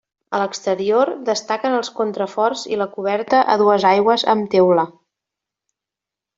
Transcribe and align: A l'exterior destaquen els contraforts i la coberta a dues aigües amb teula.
A 0.35 0.37
l'exterior 0.43 1.11
destaquen 1.27 1.75
els 1.81 1.91
contraforts 1.99 2.65
i 2.77 2.81
la 2.83 2.89
coberta 2.97 3.43
a 3.55 3.61
dues 3.63 3.87
aigües 3.93 4.27
amb 4.35 4.51
teula. 4.57 4.91